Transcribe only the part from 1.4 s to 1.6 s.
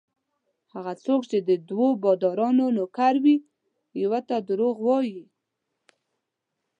د